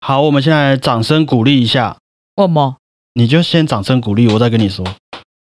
[0.00, 1.96] 好，我们现在掌声鼓励一下，
[2.36, 2.76] 为什么
[3.14, 4.84] 你就先掌声鼓励，我再跟你说，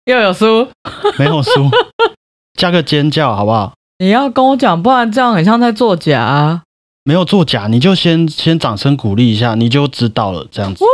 [0.07, 0.69] 又有输？
[1.17, 1.71] 没有输，
[2.58, 3.72] 加个尖叫好不好？
[3.98, 6.62] 你要跟我讲，不然这样很像在作假啊！
[7.04, 10.84] 没有作假，你就先先掌声鼓励一下，你就知道了，这样子。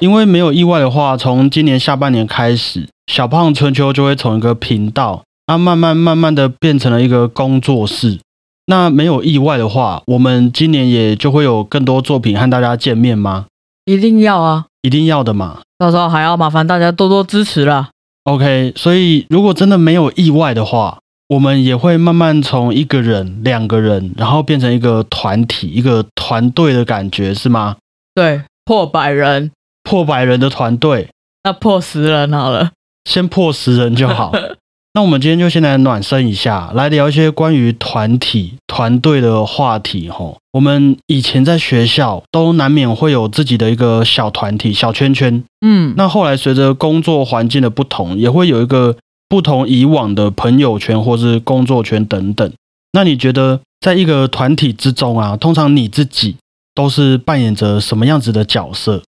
[0.00, 8.20] 因为没有意外的话，从今年下半年开始，小胖春秋就会从一个频道，那慢慢慢慢的变成了一个工作室。
[8.66, 13.46] 那没有意外的话，我们今年也就会有更多作品和大家见面吗？
[13.84, 14.66] 一定要啊！
[14.82, 15.60] 一定要的嘛。
[15.78, 17.90] 到时候还要麻烦大家多多支持啦。
[18.24, 27.76] OK，所以如果真的没有意外的话，我们也会慢慢从一个人、两个人，然后变成一个团体、一个团队的感觉，是吗？
[28.14, 29.52] 对，破百人，
[29.84, 31.08] 破百人的团队，
[31.44, 32.72] 那破十人好了。
[33.04, 34.32] 先破十人就好。
[34.96, 40.08] 那我们今天就先来暖身一下，来聊一些关于团体、团队的话题。
[40.08, 45.44] 吼，我们以前在学校都难免会有自己的一个小团体、小圈圈。
[45.60, 48.96] 嗯，那后来随着工作环境的不同，也会有一个
[49.28, 52.50] 不同以往的朋友圈或是工作圈等等。
[52.92, 56.36] 那你觉得，在一个团体之中啊，通常你自己
[56.74, 59.02] 都是扮演着什么样子的角色？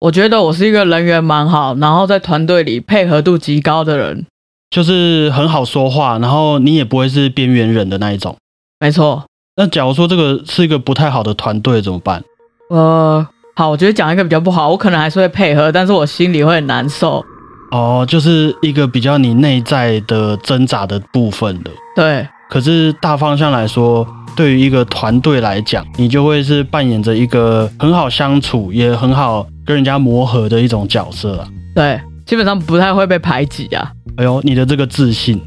[0.00, 4.26] 我觉得我是一个人缘蛮好，然后在团队里配合度极高的人。
[4.70, 8.36] 就是很好说话，然后你也不会是边缘人的那一种。
[8.78, 9.24] 没错，
[9.56, 12.22] 那假如说这个是一个不太好的团队怎么办？
[12.70, 13.26] 呃，
[13.56, 17.24] 好，我觉得讲一个比较不好，我可能还是会配合，但是我心里会很难受。
[17.72, 21.70] 哦，就是一个比较你内在的挣扎的部分的。
[21.96, 31.48] 对，可是大方向来说，对于一个团队来讲，你就会是扮演着一个很好相处，也很好跟人家磨合的一种角色啊。
[31.74, 33.90] 对，基本上不太会被排挤啊。
[34.20, 35.40] 哎呦，你的这个自信，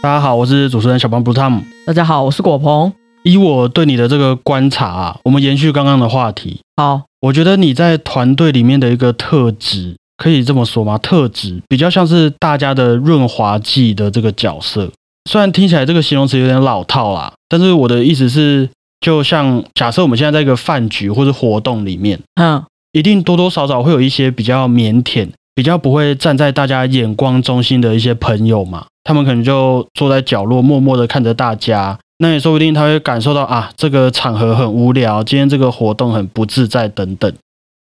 [0.00, 1.62] 大家好，我是主持人小胖 Blue Tom。
[1.84, 2.92] 大家好，我是果鹏。
[3.24, 10.96] 以我对你的这个观察啊，我们延续刚刚的话题，好，我觉得你在团队里面的一个特质，可以这么说吗？
[10.98, 14.88] 特质比较像是大家的润滑剂的这个角色。
[15.28, 18.68] 虽然听起来这个形容词有点老套啦，但是我的意思是，
[19.02, 31.98] 就像假设我们现在在一个饭局或者活动里面，嗯，一定多多少少会有一些比较腼腆、比较不会站在大家眼光中心的一些朋友嘛，他们可能就坐在角落默默的看着大家。
[32.18, 37.32] 那也说不定他会感受到啊，这个场合很无聊，今天这个活动很不自在等等。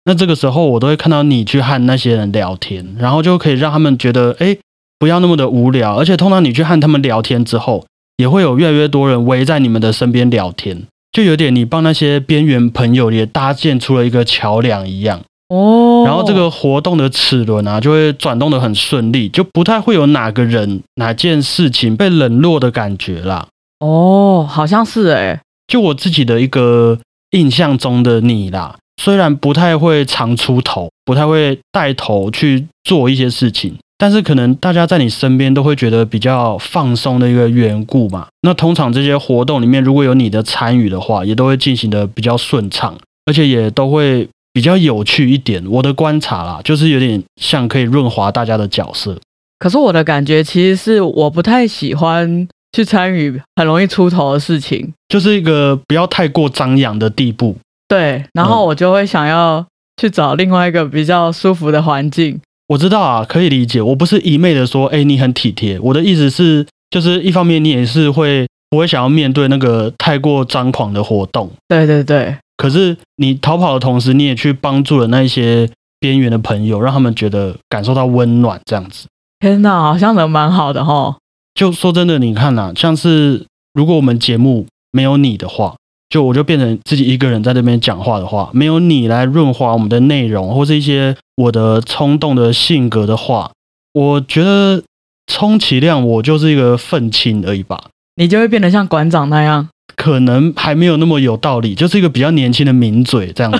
[0.04, 4.58] 那这个时候我都会看到你去和那些人聊天，然后就可以让他们觉得，哎，
[5.00, 5.98] 不要那么的无聊。
[5.98, 7.86] 而且通常你去和他们聊天之后，
[8.18, 10.84] 也会有越来越多人围在你们的身边聊天，
[11.16, 15.22] 就有点你帮那些边缘朋友也搭建出了一个桥梁一样。
[15.48, 23.48] 哦，然后这个活动的齿轮啊，就会转动的很顺利，就不太会有哪个人、哪件事情被冷落的感觉啦。
[23.80, 27.00] 哦，好像是哎，就我自己的一个
[27.31, 38.28] 印象中的你啦，虽然不太会常出头，不太会带头去做一些事情，但是可能大家在你身边都会觉得比较放松的一个缘故嘛。
[38.41, 45.63] 那通常这些活动里面，如果有你的参与的话，也都会进行的比较顺畅，而且也都会比较有趣一点。
[45.69, 49.17] 我的观察啦，就是有点像可以润滑大家的角色。
[49.59, 57.56] 可是我的感觉其实是我不太喜欢去参与很容易出头的事情，就是一个不要太过张扬的地步。
[57.88, 59.66] 对，然后我就会想要
[60.01, 62.41] 去找另外一个比较舒服的环境。
[62.68, 63.81] 我知道啊，可以理解。
[63.81, 65.80] 我不是一昧的说，哎，你很体贴。
[65.80, 79.08] 我的意思是，就是一方面你也是会不会想要面对那个太过张狂的活动，对对对，可是你逃跑的同时，你也去帮助了那一些边缘的朋友，让他们觉得感受到温暖，这样子。
[79.40, 81.16] 天哪，好像人蛮好的哈。
[81.54, 85.75] 就说真的，你看呐、像是如果我们节目没有你的话，
[86.10, 93.52] 就我就变成自己一个人在那边讲话的话，没有你来润滑我们的内容，或是一些我的冲动的性格的话，
[93.94, 94.84] 我觉得
[95.28, 97.86] 充其量我就是一个愤青而已吧，
[98.16, 99.68] 你就会变得像馆长那样。
[99.96, 103.60] 可能还没有那么有道理，就是一个比较年轻的名嘴这样子。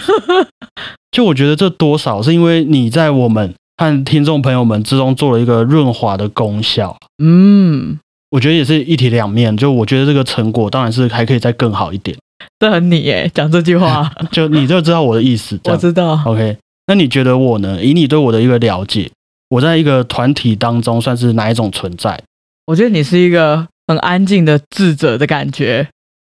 [1.12, 6.98] 就我觉得这多少是因为你在我们和听众朋友们之中做了一个润滑的功效。
[7.24, 7.98] 嗯，
[8.32, 12.18] 我觉得也是一体两面，就我觉得这个成果当然是还可以再更好一点。
[12.60, 16.22] 这很你耶，讲这句话， 就你就知道我的意思，我知道。
[16.26, 16.58] OK？
[16.88, 17.84] 那你觉得我呢？
[17.84, 19.10] 以你对我的一个了解，
[19.50, 22.22] 我在一个团体当中算是哪一种存在？
[22.68, 25.88] 我觉得你是一个很安静的智者的感觉，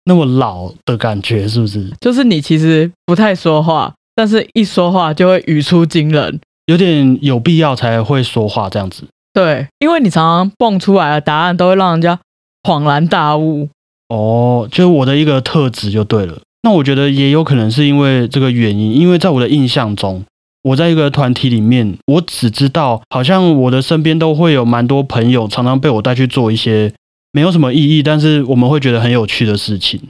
[0.06, 1.92] 那么老的感觉是不是？
[2.02, 6.40] 就是你其实不太说话，但是一说话就会语出惊人。
[6.68, 9.04] 有点有必要才会说话这样子。
[9.34, 12.20] 对，因为你常常蹦出来的答案都会让人家
[12.64, 13.70] 恍然大悟。
[14.12, 16.38] 哦，就是我的一个特质就对了。
[16.64, 20.22] 那我觉得也有可能是因为这个原因，因为在我的印象中，
[20.64, 26.94] 我在一个团体里面，我只知道好像我的身边都会有蛮多朋友，常常被我带去做一些
[27.32, 30.02] 没有什么意义，但是我们会觉得很有趣的事情，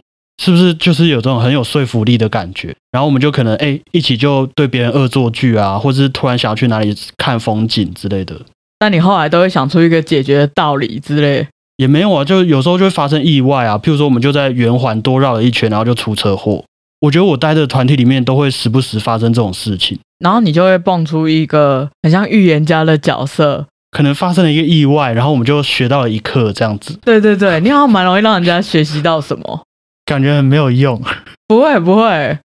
[0.44, 0.74] 是不是？
[0.74, 8.36] 就是有这种很有说服力的感觉，然后我们就可能哎一起就对别人恶作剧啊，或者是突然想要去哪里看风景之类的。
[8.80, 11.48] 那你后来都会想出一个解决的道理之类？
[11.82, 13.76] 也没有啊，就有时候就会发生意外啊。
[13.76, 16.64] 譬如说，我们就在圆环多绕了一圈，然后就出车祸。
[17.00, 27.00] 我觉得我待的团体里面都会时不时发生这种事情，然后你就会蹦出一个很像预言家的角色，可能发生了一个意外，然后我们就学到了一课，这样子。
[27.04, 29.64] 对对对，你好像蛮容易让人家学习到什么，
[30.06, 31.02] 感觉很没有用。
[31.48, 32.38] 不会不会，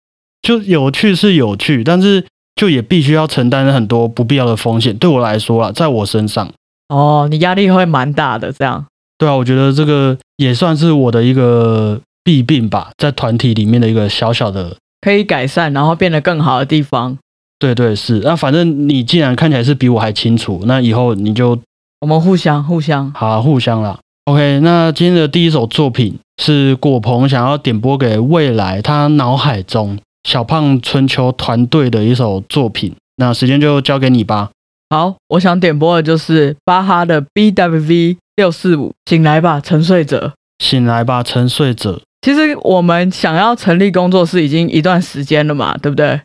[0.41, 4.95] 就有趣是有趣，但是就也必须要承担很多不必要的风险。
[4.95, 6.49] 对我来说啊，在我身上，
[6.87, 8.85] 哦，你压力会蛮大的，这样。
[9.17, 17.17] 对啊，我觉得这个也算是我的一个弊病吧，在团体里面的一个小小的可以改善，然后变得更好的地方。
[17.57, 21.57] 对对是，那反正你既然看起来是比我还清楚，那以后你就
[22.01, 23.97] 我们互相互相好互相啦。
[24.25, 34.49] OK，那今天的第一首作品是果鹏想要点播给未来他脑海中小胖春秋团队的一首作品，那时间就交给你吧。
[34.89, 38.17] 好，我想点播的就是巴哈的 BWV。
[38.35, 40.33] 六四五，醒来吧，沉睡者！
[40.59, 42.01] 醒来吧，沉睡者！
[42.21, 46.19] 其实我们想要成立工作室已经一段时间了嘛，对不对？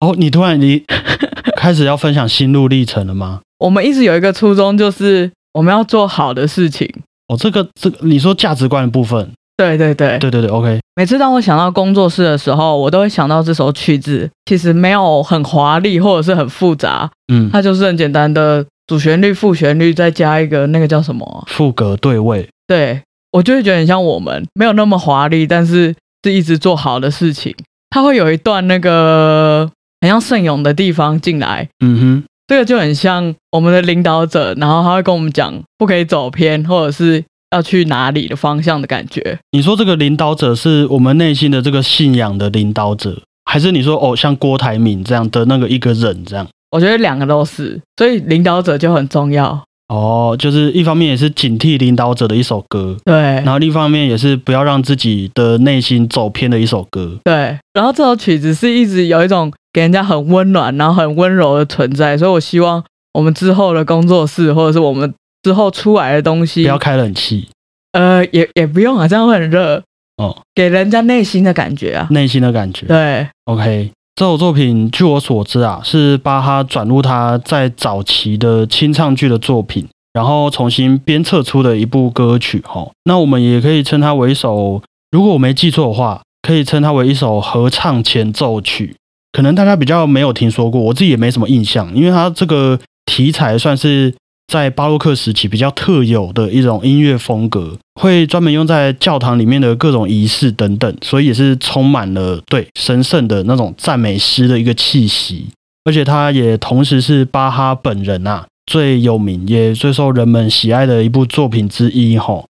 [0.00, 0.82] 哦，你突然你
[1.56, 3.40] 开始要分享心路历程了吗？
[3.58, 6.86] 我们一直有一个初衷，就是我们要做好的事情。
[7.28, 9.30] 哦，这个这个，你说价值观的部分？
[9.56, 10.80] 对对对对对对，OK。
[10.96, 18.66] 每次当我想到工作室的时候，我都会想到这首曲子，其实没有很华丽或者是很复杂，嗯，它就是很简单的。
[18.86, 21.44] 主旋律、副旋律，再加一个那个叫什么？
[21.48, 22.48] 副歌对位。
[22.66, 23.00] 对
[23.32, 27.54] 我就会觉得很像我们，没有那么华丽，但是是一直做好的事情。
[27.90, 29.70] 他会有一段那个
[30.00, 31.68] 很像圣咏的地方进来。
[31.84, 39.38] 嗯哼，这个就很像我们的领导者，然后他会跟我们讲不可以走偏，或者是要去哪里的方向的感觉。
[39.52, 46.46] 你说这个领导者是我们内心的这个信仰的领导者，还是你说哦像郭台铭这样的那个一个人这样？
[46.74, 50.34] 我觉得两个都是，所以领导者就很重要哦。
[50.36, 53.14] 就是一方面也是警惕领导者的一首歌，对。
[53.14, 57.56] 然后另一方面也是不要让自己的内心走偏的一首歌，对。
[57.72, 62.18] 然后这首曲子是一直有一种给人家很温暖，然后很温柔的存在。
[62.18, 62.82] 所以我希望
[63.12, 67.46] 我们之后的工作室，或者是我们之后出来的东西，不要开冷气。
[67.92, 69.80] 呃，也也不用啊，这样会很热
[70.16, 72.86] 哦，给人家内心的感觉啊，内心的感觉。
[72.86, 73.92] 对，OK。
[74.16, 82.62] 这首作品，据我所知啊，是巴哈转入他在早期的清唱剧的作品，然后重新编测出的一部歌曲。
[82.64, 84.80] 哈，那我们也可以称它为一首，
[85.10, 88.94] 如果我没记错的话，可以称它为一首合唱前奏曲。
[89.32, 94.14] 可能大家比较没有听说过，我自己也没什么印象，因为它这个题材算是。
[94.46, 105.48] 在巴洛克时期比较特有的一种音乐风格，会专门用在教堂里面的各种仪式等等，所以也是充满了对神圣的那种赞美诗的一个气息。
[105.84, 112.16] 而且它也同时是巴哈本人啊最有名也最受人们喜爱的一部作品之一。
[112.16, 112.46] 吼，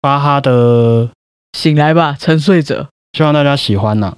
[0.00, 1.06] 巴哈的
[1.52, 4.16] 《醒来吧，沉睡者》，希望大家喜欢呐。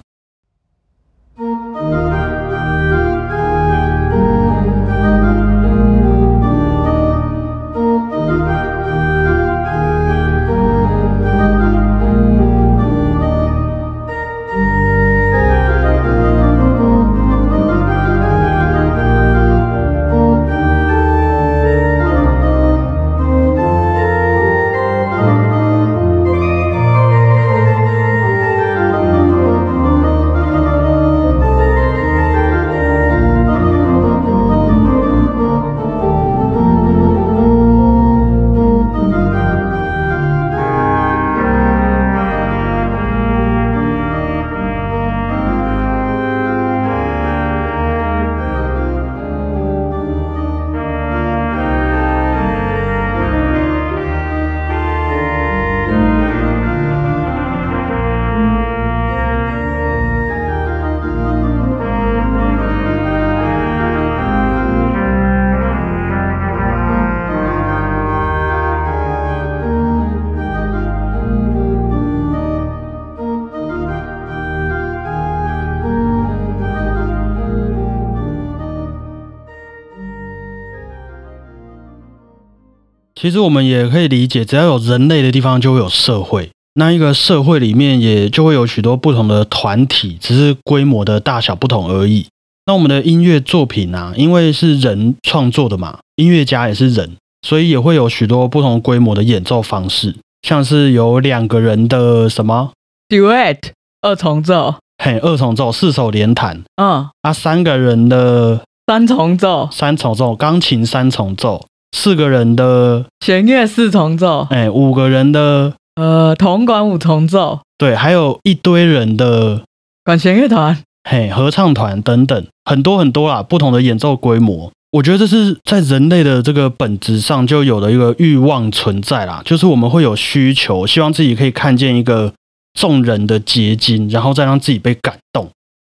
[83.21, 86.49] 其实我们也可以理解，只要有人类的地方，就会有社会。
[86.73, 92.25] 那一个社会里面，也就会有许多不同的团体，只是规模的大小不同而已。
[92.65, 97.11] 那我们的音乐作品啊，因为是人创作的嘛，音乐家也是人，
[97.47, 102.71] 所以也会有许多不同规模的演奏方式，像是有两个人的什么
[103.07, 103.59] ？Duet
[104.01, 119.61] 二重奏，嘿，二重奏四手联弹，嗯，啊，三个人的三重奏，三重奏钢琴三重奏，四个人的弦乐四重奏，哎，五个人的呃铜管五重奏，对，还有一堆人的
[120.03, 120.77] 管弦乐团。
[121.09, 124.71] 嘿，合唱团等等，很多很多啦，不同的演奏规模。
[124.91, 132.33] 我觉得这是在人类的这个本质上就有的一个欲望存在啦，就是我们会有需求，希望自己可以看见一个
[132.73, 135.49] 众人的结晶，然后再让自己被感动。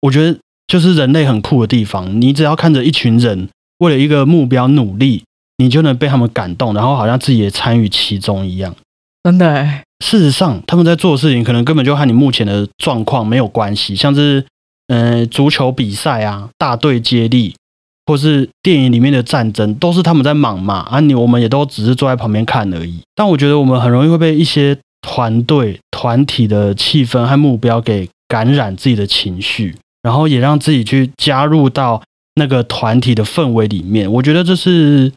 [0.01, 5.23] 我觉得就是人类很酷的地方，你只要看着一群人为了一个目标努力，
[5.63, 8.75] 你就能被他们感动，然后好像自己也参与其中一样。
[9.23, 9.65] 真的，
[10.05, 14.45] 事实上他们在做的事情可能根本就和你目前的状况没有关系，像是。
[14.87, 17.55] 嗯，足球比赛啊，大队接力，
[18.05, 20.79] 或是电影里面的战争，都是他们在忙嘛。
[20.91, 22.99] 啊，你我们也都只是坐在旁边看而已。
[23.15, 32.03] 但我觉得我们很容易会被一些团队、团体的气氛和目标给感染自己的情绪，然后也让自己去加入到
[32.35, 34.11] 那个团体的氛围里面。
[34.11, 35.11] 我觉得这是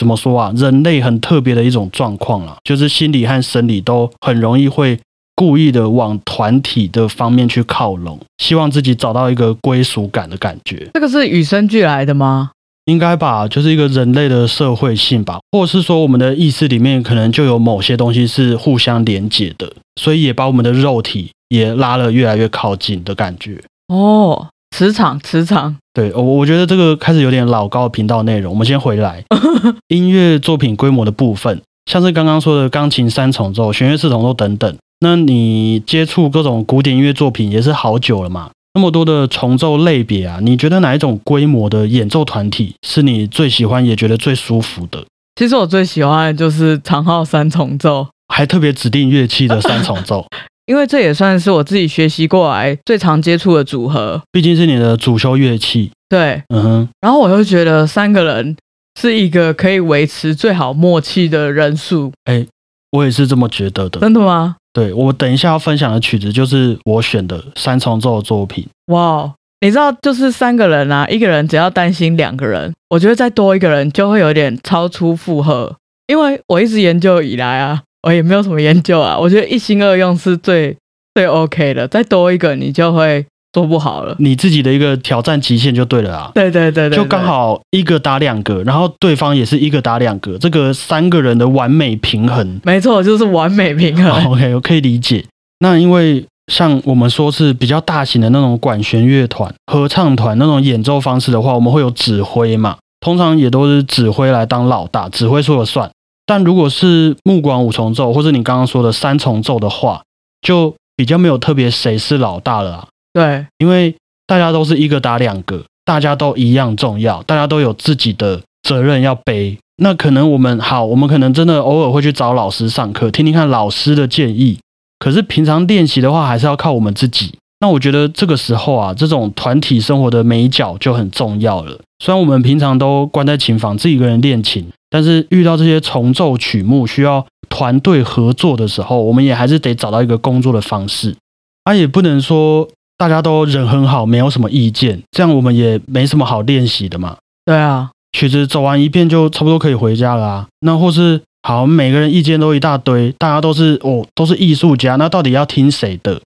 [0.00, 0.50] 怎么说啊？
[0.56, 4.98] 人类很特别的一种状况了，就是心理和生理都很容易会。
[5.36, 10.90] 故意的往团体的方面去靠拢，希望自己找到一个归属感的感觉。
[10.92, 12.50] 这个是与生俱来的吗？
[12.84, 23.62] 应该吧，就是一个人类的社会性吧，或者是说我们的意识里面可能就有某些东西是互相连接的，所以也把我们的肉体也拉了越来越靠近的感觉。
[23.88, 25.76] 哦，磁场，磁场。
[25.92, 29.24] 对，我我觉得这个开始有点老高频道内容，我们先回来
[29.88, 34.76] 音乐作品规模的部分，像是刚刚说的钢琴三重奏、弦乐四重奏等等。
[35.00, 38.50] 那你接触各种古典音乐作品也是好久了嘛？
[38.74, 45.04] 那么多的重奏类别啊，你觉得哪一种规模的演奏团体是你最喜欢也觉得最舒服的？
[45.34, 50.24] 其实我最喜欢的就是长号三重奏，还特别指定乐器的三重奏，
[50.70, 55.90] 因为这也算是我自己学习过来最常接触的组合，毕竟是你的主修乐器。
[56.08, 56.88] 对，嗯哼。
[57.00, 58.56] 然后我又觉得三个人
[59.00, 62.12] 是一个可以维持最好默契的人数。
[62.26, 62.46] 哎，
[62.92, 63.98] 我也是这么觉得的。
[63.98, 64.54] 真的吗？
[64.72, 68.64] 对我等一下要分享的曲子就是我选的三重奏的作品。
[68.92, 75.74] 哇，你知道就是三个人啊，一个人只要担心两个人，我觉得再多一个人就会有点超出负荷。
[76.06, 80.76] 因为我一直研究以来啊，我也没有什么研究啊，我觉得一心二用是最
[81.14, 83.24] 最 OK 的，再多一个你就会。
[83.52, 86.30] 做不好了，你自己的一个挑战极限就对了啊！
[86.32, 94.24] 对对对对，就刚好一个打两个，然后对方也是一个打两个，这个三个人的完美平衡，没错，就是完美平衡。
[94.26, 95.24] OK，我可以理解。
[95.58, 105.90] 那因为像我们说是比较大型的那种管弦乐团、合唱团那种演奏方式的话，我们会有指挥嘛，通常也都是指挥来当老大，指挥说了算。
[106.30, 110.00] 但如果是木管五重奏或者你刚刚说的三重奏的话，
[110.40, 112.86] 就比较没有特别谁是老大了。
[113.12, 113.96] 对，因为
[114.28, 119.58] 大家都是一个打两个，大家都一样重要，大家都有自己的责任要背。
[119.78, 124.60] 那可能我们好，我们可能真的偶尔会去找老师上课，听听看老师的建议。
[125.00, 127.34] 可是平常练习的话，还是要靠我们自己。
[127.58, 131.76] 那我觉得这个时候啊，这种团体生活的美角就很重要了。
[131.98, 141.16] 虽然我们平常都关在琴房自己一个人练琴，但是遇到这些重奏曲目需要团队合作的时候，我们也还是得找到一个工作的方式。
[141.64, 142.68] 啊，也不能说。
[143.00, 147.16] 大家都人很好，没有什么意见，这样我们也没什么好练习的嘛。
[147.46, 150.46] 对啊，曲子走完一遍就差不多可以回家了啊。
[150.60, 156.20] 那或是好，每个人意见都一大堆，大家都是哦，都是艺术家，那到底要听谁的？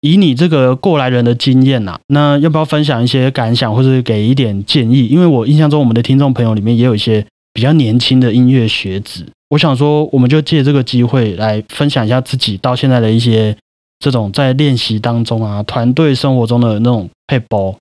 [0.00, 5.06] 以你这个过来人的经验呐，那要不要分享一些感想，或是给一点建议？
[5.06, 7.24] 因为我印象中我们的听众朋友里面也有一些
[7.56, 13.56] 比较年轻的音乐学子，我想说，我们就借这个机会来分享一下自己到现在的一些。
[13.98, 17.74] 这种在练习当中啊，团队生活中的那种配包，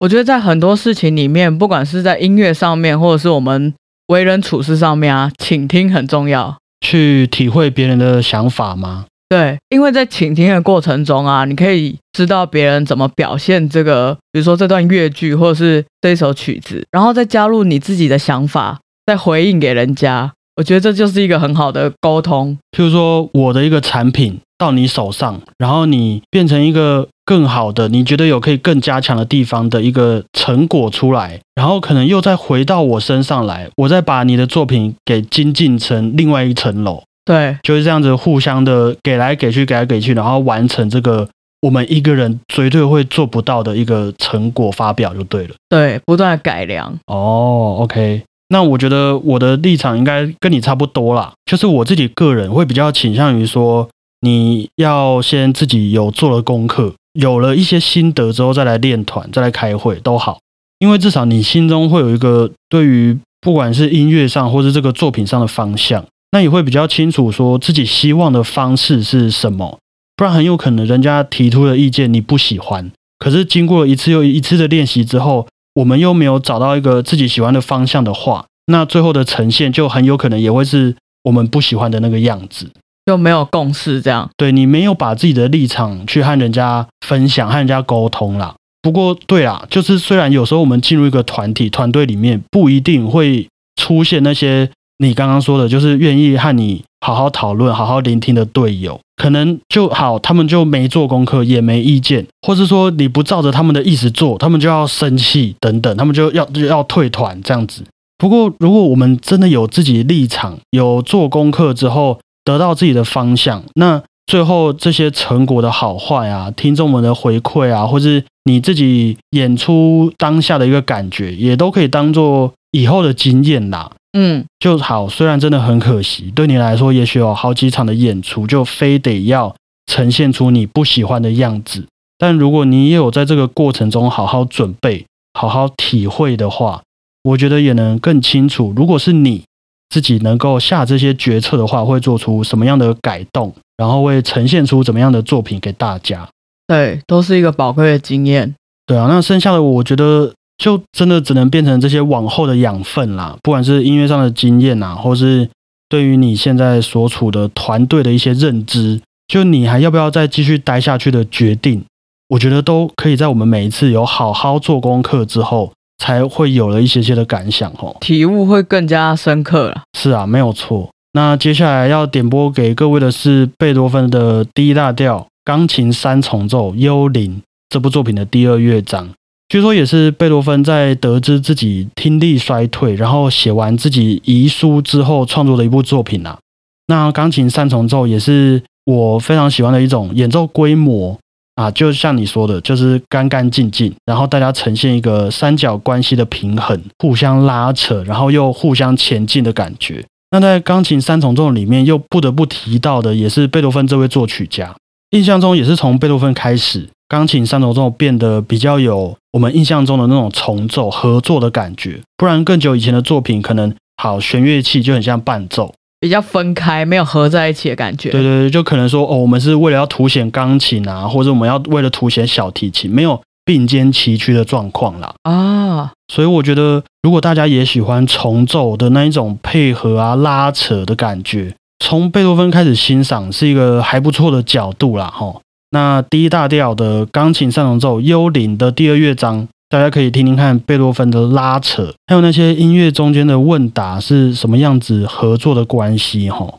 [0.00, 3.72] 我觉得在很多事情里面，不管是在音乐上面，或者是我们
[4.08, 6.58] 为人处事上面啊，倾听很重要。
[6.84, 9.04] 去体会别人的想法吗？
[9.28, 20.32] 对，因为在倾听的过程中啊，你可以知道别人怎么表现这个，比如说这段乐句，或者是这一首曲子，然后再加入你自己的想法，再回应给人家。
[20.56, 22.58] 我觉得这就是一个很好的沟通。
[22.76, 37.02] 譬如说，我的一个产品到你手上，然后你变成一个更好的，你觉得有可以更加强的地方的一个成果出来，然后可能又再回到我身上来，我再把你的作品给精进成另外一层楼。
[37.24, 41.26] 对，就是这样子互相的给来给去，给来给去，然后完成这个
[41.62, 45.54] 我们一个人绝对会做不到的一个成果发表就对了。
[45.70, 46.98] 对，不断的改良。
[47.06, 48.22] 哦，OK。
[48.52, 53.88] 那我觉得我的立场应该跟你差不多啦，就是我自己个人会比较倾向于说，
[54.20, 60.38] 你要先自己有做了功课，有了一些心得之后再来练团，再来开会都好，
[60.80, 69.78] 因为至少你心中会有一个对于不管是音乐上或是这个作品上的方向，那也会比较清楚说自己希望的方式是什么，
[70.14, 75.46] 不然很有可能人家提出的意见你不喜欢，可是经过一次又一次的练习之后。
[75.74, 82.70] 我们又没有找到一个自己喜欢的方向的话，那最后的呈现就很有可能也会是我们不喜欢的那个样子，
[83.06, 84.28] 就没有共识这样。
[84.36, 88.54] 对你没有把自己的立场去和人家分享、和人家沟通啦。
[88.82, 96.82] 不过，对啦，就是虽然有时候我们进入一个团体、团队里面，不一定会出现那些你刚刚说的，就是愿意和你。
[97.04, 107.82] 好好讨论，好好聆听的队友，可能就好，他们就没做功课，也没意见，或是说你不照着他们的意思做，他们就要生气等等，他们就要就要退团这样子。
[108.16, 123.90] 不过，如果我们真的有自己立场，有做功课之后，得到自己的方向，那最后这些成果的好坏啊，听众们的回馈啊，或是你自己演出当下的一个感觉，也都可以当做以后的经验啦。
[124.12, 125.08] 嗯，就好。
[125.08, 131.86] 虽然真的很可惜，对你来说，也许有好几场的演出，就非得要呈现出你不喜欢的样子。
[132.18, 136.82] 但如果你也有在这个过程中好好准备、好好体会的话，
[137.22, 139.44] 我觉得也能更清楚，如果是你
[139.88, 146.28] 自己能够下这些决策的话，会做出什么样的改动，然后会呈现出怎么样的作品给大家。
[146.66, 148.54] 对，都是一个宝贵的经验。
[148.86, 150.34] 对啊，那剩下的我觉得。
[150.62, 155.48] 就真的只能变成这些往后的养分啦，不管是音乐上的经验呐，或是
[155.88, 161.84] 对于你现在所处的团队的一些认知，就你还要不要再继续待下去的决定，
[162.28, 169.82] 我觉得都可以在我们每一次有好好做功课之后，才会有了一些些的感想哦，体悟会更加深刻了。
[169.98, 170.88] 是啊，没有错。
[171.14, 179.10] 那接下来要点播给各位的是贝多芬的第一大调钢琴三重奏《幽灵》这部作品的第二乐章。
[179.52, 186.38] 据说也是贝多芬在得知自己听力衰退，然后写完自己遗书之后创作的一部作品啊。
[186.86, 191.18] 那钢琴三重奏也是我非常喜欢的一种演奏规模
[191.56, 200.02] 啊，就像你说的，就是干干净净，然后大家呈现一个三角关系的平衡，互相拉扯，然后又互相前进的感觉。
[200.30, 204.74] 那在钢琴三重奏里面，又不得不提到的也是贝多芬这位作曲家，
[205.10, 206.88] 印象中也是从贝多芬开始。
[207.06, 218.10] 钢琴三重奏变得比较有我们印象中的那种重奏合作的感觉，不然更久以前的作品可能好弦乐器就很像伴奏，比较分开，没有合在一起的感觉。
[218.10, 225.14] 对对对，就可能说哦，我们是为了要凸显钢琴啊，或者我们要为了凸显小提琴，没有并肩齐驱的状况啦。
[225.22, 235.36] 啊，所以我觉得如果大家也喜欢重奏的那一种配合啊、拉扯的感觉，从贝多芬开始欣赏是一个还不错的角度啦，哈。
[235.72, 246.58] 那 D 大调的钢琴上重奏《幽灵》的第二乐章，大家可以听听看贝多芬的拉扯，还有那些音乐中间的问答是什么样子合作的关系，吼。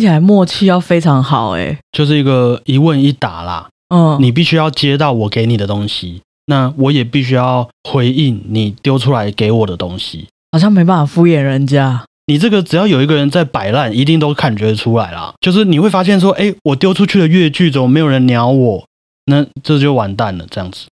[0.00, 3.68] 起来默契要非常好，哎，就是一个一问一答啦。
[3.94, 10.28] 嗯，你必须要接到我给你的东西，那我也必须要回应你丢出来给我的东西。
[10.52, 12.04] 好像没办法敷衍人家。
[12.26, 15.34] 你这个只要有一个人在摆烂，一定都感觉出来啦。
[15.40, 18.84] 就是你会发现说，哎，我丢出去的越剧怎么没有人鸟我？
[19.26, 20.86] 那这就完蛋了，这样子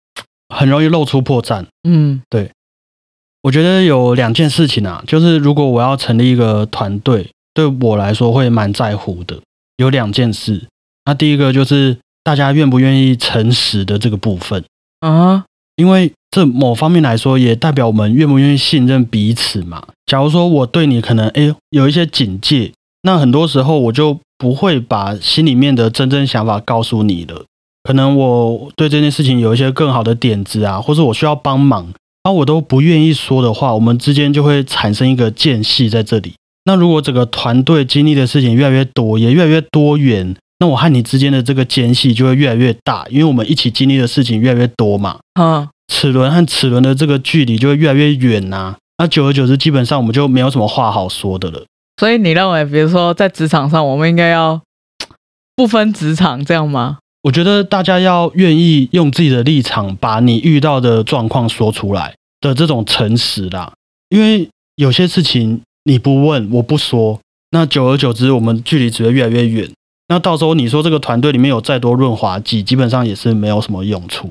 [0.53, 1.65] 很容易露出破绽。
[1.83, 2.51] 嗯，对。
[3.43, 9.39] 我觉得有两件事情啊，就是如果我要成立一个团队，对我来说会蛮在乎的。
[9.77, 10.67] 有两件事，
[11.05, 14.63] 那第一个就是大家愿不愿意诚实的这个部分
[14.99, 15.45] 啊。
[15.77, 19.83] 因为这某方面来说，也代表我们愿不愿意信任彼此嘛。
[20.05, 27.43] 假如说我对你可能哎有一些警戒，那很多时候我就不会把心里面的真正想法告诉你了。
[27.83, 36.33] 可能我对这件事情有一些更好的点子啊，或是我需要帮忙，而我都不愿意说的话，我们之间就会产生一个间隙在这里。
[36.65, 40.35] 那如果整个团队经历的事情越来越多，也越来越多元。
[40.59, 45.19] 那我和你之间的这个间隙就会越来越大，因为我们一起经历的事情越来越多嘛。
[45.39, 48.75] 嗯，齿轮和齿轮的这个距离就会越来越远呐。
[48.97, 51.65] 那久而久之，基本上我们就没有什么话好说的了。
[51.97, 54.61] 所以你认为，比如说在职场上，我们应该要
[55.55, 56.97] 不分职场这样吗？
[57.23, 63.73] 我觉得大家要愿意用自己的立场，把你遇到的状况说出来的这种诚实啦。
[64.09, 64.47] 因为
[64.77, 67.19] 有些事情你不问，我不说，
[67.51, 69.69] 那久而久之，我们距离只会越来越远。
[70.07, 74.29] 那到时候你说这个团队里面有再多润滑剂，基本上也是没有什么用处。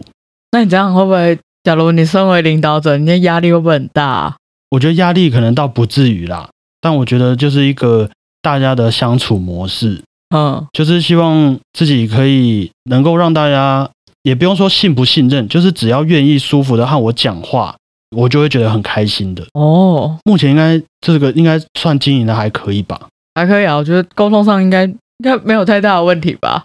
[0.53, 1.39] 那你这样会不会？
[1.65, 4.37] 假如你身为领导者，你的压力会不会很大？
[4.71, 8.11] 我觉得压力可能倒不至于啦，但我觉得就是一个
[8.43, 10.03] 大家的相处模式，
[10.35, 13.89] 嗯，就是希望自己可以能够让大家
[14.23, 17.77] 也不用说信不信任，就是只要愿意舒服的和我讲话，
[18.15, 19.45] 我就会觉得很开心的。
[19.55, 23.09] 哦，目前应该这个应该算经营的还可以吧？
[23.35, 24.91] 还可以啊，我觉得沟通上应该。
[25.19, 26.65] 应该没有太大的问题吧？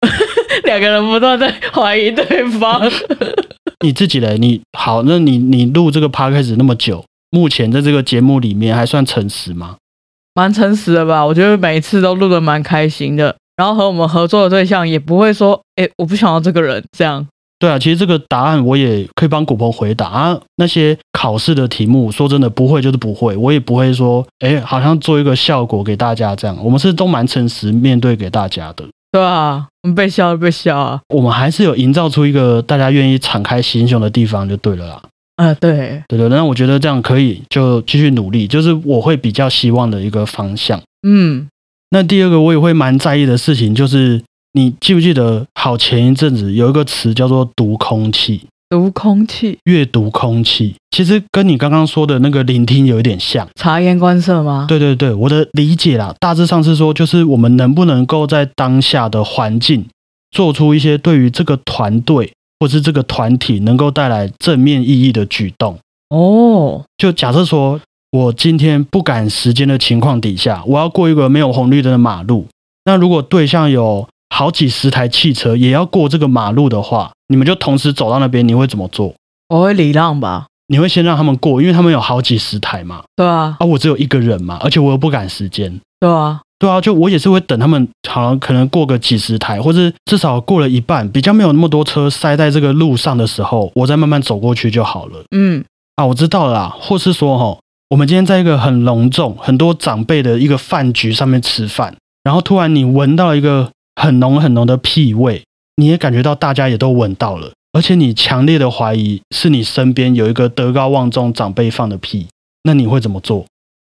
[0.64, 2.80] 两个人不断在怀疑对方。
[3.84, 4.38] 你自己嘞？
[4.38, 9.76] 你好，那你你录这个 podcast 那么久，目前在这个节目里面还算诚实吗？
[10.32, 11.24] 蛮诚实的吧？
[11.24, 17.28] 我觉得每一次都录的蛮开心的，然后和我们合作的对象也不会说，哎，我不想要这个人这样。
[17.60, 20.40] 对啊，其实这个答案我也可以帮古鹏回答啊。
[20.56, 26.56] 那些考试的题目，说真的不会就是不会，我也不会说，哎，好像做一个效果给大家这样。
[26.62, 28.84] 我们是都蛮诚实面对给大家的。
[29.10, 31.00] 对啊，我们被笑就被笑啊。
[31.08, 35.02] 我们还是有营造出一个大家愿意敞开心胸的地方就对了啦。
[35.34, 40.80] 啊，对，对对，那我觉得这样可以就继续努力，就是我会比较希望的一个方向。
[41.02, 41.48] 嗯，
[41.90, 44.22] 那第二个我也会蛮在意的事情就是。
[44.52, 45.46] 你记不记得？
[45.54, 54.66] 好，前一阵子有一个词叫做“读空气”，读空气，阅读空气，其实跟你刚刚说的那个聆听有一点像，察言观色吗？
[54.68, 59.86] 对对对，我的理解啦，大致上是说，就是我们能不能够在当下的环境，
[60.30, 65.78] 做出一些对于这个团队或是这个团体能够带来正面意义的举动。
[66.10, 67.80] 哦，就假设说
[68.10, 72.46] 我今天不赶时间的情况底下，我要过一个没有红绿灯的马路，
[72.84, 79.14] 那如果对象有好几十台汽车也要过这个马路的话，你们就同时走到那边，你会怎么做？
[79.48, 80.46] 我会礼让吧。
[80.70, 83.02] 你会先让他们过，因为他们有好几十台嘛。
[83.16, 83.56] 对啊。
[83.58, 85.80] 啊，我只有一个人嘛，而且我又不赶时间。
[85.98, 86.40] 对啊。
[86.58, 95.24] 对啊，就我也是会等他们，好像可能过个几十台，或者至少过了一半，比较没有那么多车塞在这个路上的时候，我再慢慢走过去就好了。
[95.30, 95.64] 嗯。
[95.96, 96.68] 啊，我知道了。
[96.68, 103.70] 或是说，哈，我们今天在一个很隆重、很多长辈的一个饭局上面吃饭，然后突然你闻到一个。
[103.98, 105.42] 很浓很浓的屁味，
[105.76, 112.28] 你也感觉到大家也都闻到了，而且你强烈的怀疑是你身边有一个德高望重长辈放的屁，
[112.62, 113.44] 那你会怎么做？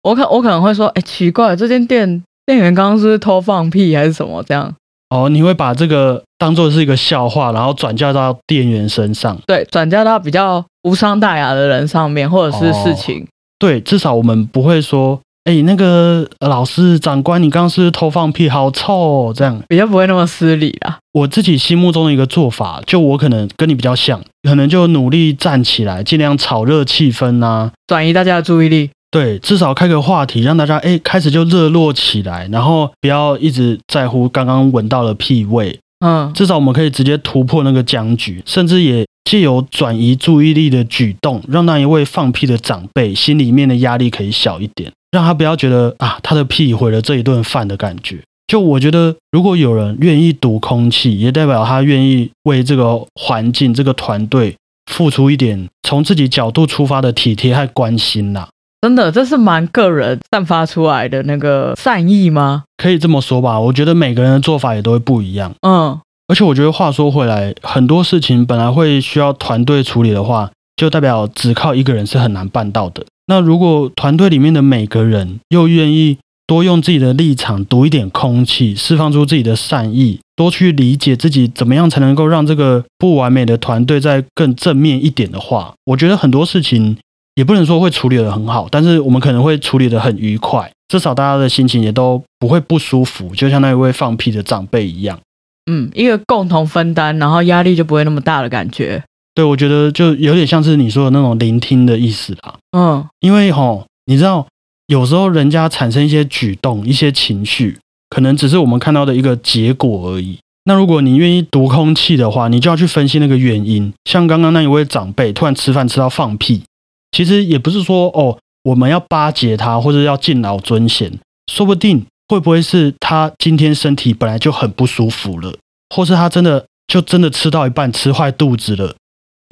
[0.02, 4.42] 我可我可能会说，哎，奇怪，这间店店员刚刚是偷放屁还是什么？
[4.42, 4.74] 这样
[5.10, 13.24] 哦，你会把这个当做是一个笑话，然后转嫁到店员身上，对，转嫁到比较无伤大雅的人上面，或者是事情，
[13.58, 15.20] 对，至少我们不会说。
[15.44, 19.34] 哎，那个老师长官，你刚刚是偷放屁，好臭哦！
[19.34, 20.98] 这样比较不会那么失礼啦。
[21.12, 28.90] 我自己心目中的一个做法，就我可能跟你比较像，可能就努力站起来，尽量炒热气氛呐，转移大家的注意力。
[29.10, 35.76] 对，至少开个话题，让大家哎开始就热络起来，然后不要一直在乎刚刚闻到了屁味。
[36.04, 44.92] 嗯，至少我们可以直接突破那个僵局，甚至也借由转移注意力的举动，让那一位放屁的长辈心里面的压力可以小一点。
[45.12, 48.18] 让他不要觉得啊，他的屁毁了这一顿饭的感觉。
[48.48, 54.56] 就我觉得，如果有人愿意读空气，也代表他愿意为这个环境、这个团队
[54.90, 58.48] 付出一点从自己角度出发的体贴和关心呐。
[58.80, 62.64] 真的，这是蛮个人散发出来的那个善意吗？
[62.76, 63.60] 可以这么说吧。
[63.60, 65.54] 我觉得每个人的做法也都会不一样。
[65.60, 73.04] 嗯，而且我觉得话说回来，很多事情本来会需要团队处理的话，就代表只靠一个人是很难办到的。
[73.26, 86.96] 那如果团队里面的每个人又愿意多用自己的立场读一点空气，释放出自己的善意，多去理解自己怎么样才能够让这个不完美的团队再更正面一点的话，我觉得很多事情。
[87.34, 95.18] 也不能说会处理的很好，但是我们可能会处理的很愉快，至少大家的心情也都不会不舒服，就像那一位放屁的长辈一样。
[95.64, 99.02] 嗯，一个共同分担，然后压力就不会那么大的感觉。
[99.34, 102.54] 对，我觉得就有点像是你说的那种聆听的意思啦。
[102.76, 104.46] 嗯，因为吼，你知道，
[104.86, 107.78] 有时候人家产生一些举动、一些情绪，
[108.10, 110.38] 可能只是我们看到的一个结果而已。
[110.64, 113.92] 那如果你愿意读空气的话，你就要去分析那个原因。
[114.04, 116.62] 像刚刚那一位长辈突然吃饭吃到放屁。
[117.10, 121.12] 其实也不是说哦，我们要巴结他，或者要敬老尊贤，
[121.50, 125.52] 说不定会不会是他今天身体本来就很不舒服了，
[125.94, 128.94] 或是他真的就真的吃到一半吃坏肚子了。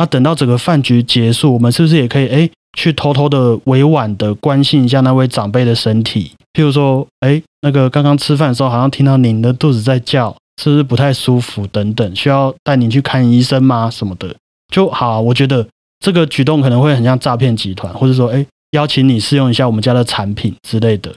[0.01, 6.33] 那等到整个饭局结束，我们是不是也可以哎去偷偷的委婉的关心一下那位长辈的身体？
[6.55, 11.67] 譬如说，哎，那个刚刚吃饭的时候好像听到您的肚子在叫，是不是不太舒服？
[11.67, 13.91] 等等，需要带您去看医生吗？
[13.91, 14.35] 什么的
[14.73, 15.67] 就好，我觉得。
[16.03, 21.15] 这个举动可能会很像诈骗集团，或者说，哎，邀请你试用一下我们家的产品之类的。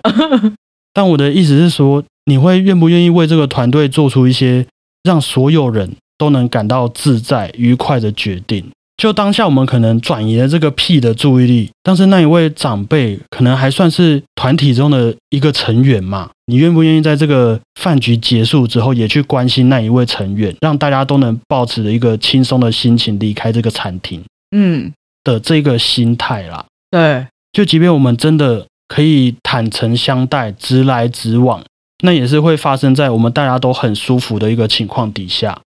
[0.93, 4.65] 但我的意思是说，你会愿不愿意为这个团队做出一些
[5.01, 8.65] 让所有人都能感到自在、愉快的决定？
[8.95, 16.29] 就当下我们可能转移了这个屁的注意力，但是那一位长辈可能还算是团体中的一个成员嘛？
[16.45, 24.21] 你愿不愿意在这个饭局结束之后，也去关心那一位成员，让大家都能保持着一个轻松的心情离开这个餐厅？
[24.55, 31.63] 嗯的这个心态啦，对，就即便我们真的可以坦诚相待，直来直往，
[32.03, 35.59] 那也是会发生在我们大家都很舒服的一个情况底下。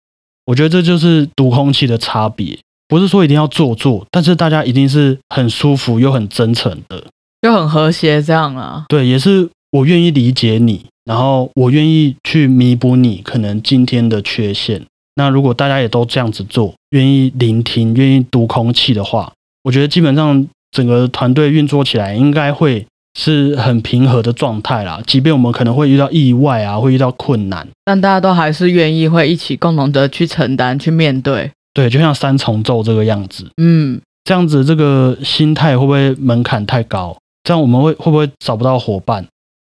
[0.47, 7.05] 我觉得这就是读空气的差别，不是说一定要做作，但是大家一定是很舒服又很真诚的，
[7.43, 8.85] 就很和谐这样啊。
[8.89, 14.83] 对，也是我愿意理解你，然后我愿意去弥补你可能今天的缺陷。
[15.17, 19.33] 那如果大家也都这样子做，愿意聆听，愿意读空气的话，
[19.65, 25.01] 我觉得基本上整个团队运作起来应该会是很平和的状态啦。
[25.07, 31.51] 即便我们可能会遇到意外啊，会遇到困难，但大家都还是愿意会一起共同的去承担、去面对。
[31.73, 33.49] 对，就像三重奏这个样子。
[33.57, 37.17] 嗯，这样子这个心态会不会门槛太高？
[37.43, 39.27] 这样我们会会不会找不到伙伴？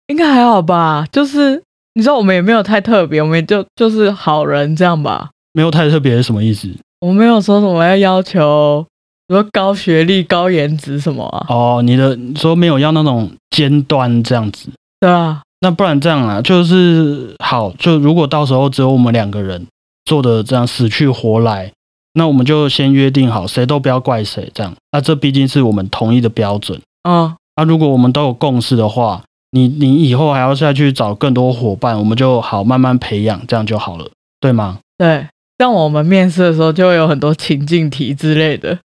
[0.08, 1.06] 应该还好吧。
[1.10, 1.62] 就是
[1.94, 5.30] 你知道，我们也没有太特别，我们就就是好人这样吧。
[5.52, 6.68] 没有太特别是什么意思？
[7.00, 8.84] 我没有说什么要要求，
[9.28, 11.46] 说高学历、高颜值什么啊？
[11.48, 14.68] 哦，你的说没有要那种尖端这样子，
[15.00, 15.42] 对啊。
[15.60, 19.66] 那不然这样啊，就是好，就如果到时候只有我们两个人
[20.04, 21.72] 做的这样死去活来，
[22.14, 24.72] 那我们就先约定好，谁都不要怪谁，这样。
[24.92, 26.80] 那这毕竟是我们同意的标准。
[27.08, 27.34] 嗯。
[27.56, 34.08] 那如果我们都有共识的话，你你以后还要再去找更多伙伴，我们就好慢慢培养，这样就好了，
[34.40, 34.78] 对吗？
[34.96, 35.26] 对。
[35.58, 38.78] 像我们面试的时候，就会有很多情境题之类的。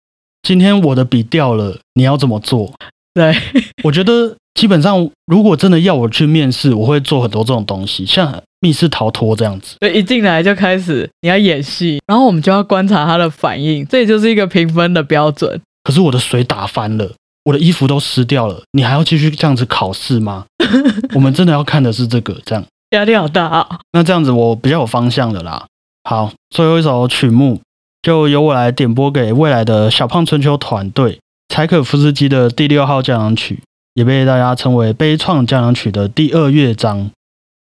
[0.43, 2.71] 今天我的笔掉了，你要怎么做？
[3.13, 3.35] 对，
[3.83, 9.75] 我觉得基本上，如果真的要我去面试，我会做很多这种东西，像密室逃脱这样子。
[9.79, 15.59] 对，一进来就开始你要演戏，然后我们就要观察他的反应，这也就是一个评分的标准。
[15.83, 17.11] 可是我的水打翻了，
[17.43, 20.45] 我的衣服都湿掉了，你还要继续这样子考试吗？
[21.13, 23.79] 我们真的要看的是这个，这样压力好大啊。
[23.91, 25.65] 那这样子我比较有方向的啦。
[26.03, 27.59] 好，最后一首曲目
[28.01, 31.19] 就由我来点播给未来的小胖春秋团队。
[31.49, 33.59] 柴可夫斯基的第六号交响曲，
[33.93, 37.11] 也被大家称为悲怆交响曲的第二乐章。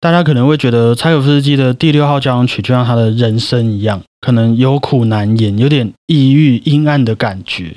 [0.01, 7.77] 大家可能会觉得柴可夫斯基的第六号交响曲就像他的人生一样，可能有苦难言，有点抑郁阴暗的感觉。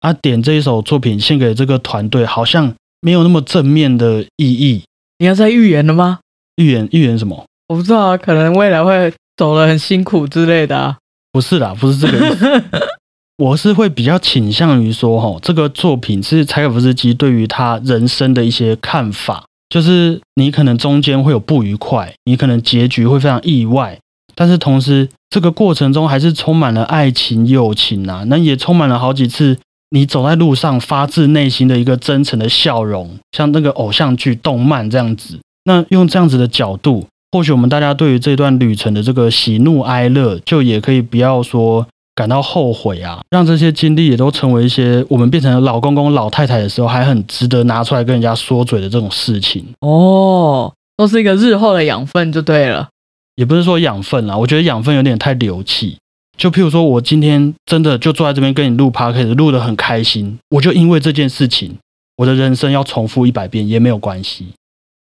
[0.00, 4.82] 啊，点这一首作品献给这个团队，好像没有那么正面的意义。
[5.18, 6.20] 你要在预言了吗？
[6.56, 7.44] 预言预言什么？
[7.68, 9.12] 我不知道啊，可能未来会。
[9.38, 10.98] 走得很辛苦之类的啊？
[11.38, 12.64] 不是啦，不是这个意思。
[13.38, 19.44] 我是会比较倾向于说，哈，这个作品是柴可夫斯基对于他人生的一些看法。
[19.68, 23.96] 就是你可能中间会有不愉快，你可能结局会非常意外，
[24.34, 28.24] 但是同时这个过程中还是充满了爱情、友情啊。
[28.26, 29.56] 那也充满了好几次
[29.90, 35.38] 你走在路上发自内心的一个真诚的笑容，像那个偶像剧、动漫这样子。
[35.62, 37.06] 那用这样子的角度。
[37.30, 52.88] 或许我们大家对于这段旅程的这个喜怒哀乐，就也可以不要说感到后悔啊，让这些经历也都成为一些我们变成老公公老太太的时候还很值得拿出来跟人家说嘴的这种事情哦，都是一个日后的养分就对了。
[53.36, 55.96] 也不是说养分啦，我觉得养分有点太流气。
[56.36, 61.76] 就譬如说，我今天真的就坐在这边跟你录 p o d c a s 录得很开心，我就因为这件事情，
[62.16, 64.46] 我的人生要重复一百遍也没有关系。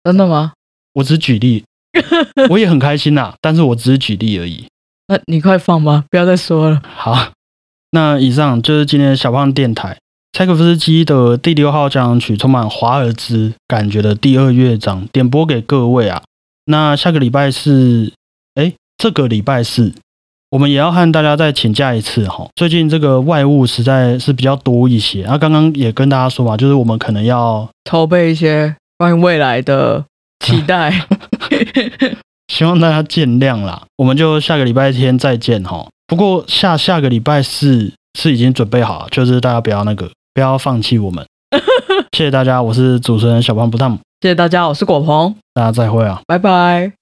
[0.04, 0.54] 真的吗？
[0.94, 1.64] 我只举例，
[2.50, 4.66] 我也很开心呐，但是我只是举例而已。
[5.08, 6.82] 那你快放吧，不要再说了。
[6.96, 7.32] 好，
[7.92, 9.98] 那以上就是今天小胖电台
[10.34, 16.22] 柴可夫斯基的第六号交响曲，充满华尔兹感觉的第二乐章，点播给各位啊。
[16.66, 18.14] 那下个礼拜是，
[18.54, 19.94] 哎，这个礼拜四。
[20.52, 25.22] 我们也要和大家再请假一次哈，最近这个外务实在是比较多一些。
[25.22, 30.04] 然后刚刚也跟大家说嘛，就是我们可能要筹备一些关于未来的
[30.44, 31.06] 期待，
[32.48, 33.84] 希望大家见谅啦。
[33.98, 35.88] 我们就下个礼拜天再见哈。
[36.08, 41.26] 不过下下个礼拜四是已经准备好，就是大家不要那个不要放弃我们。
[42.18, 43.98] 谢谢大家，我是主持人小胖不烫。
[44.22, 46.99] 谢谢大家，我是果鹏，大家再会啊，拜拜。